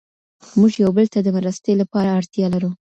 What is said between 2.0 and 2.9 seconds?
اړتیا لرو.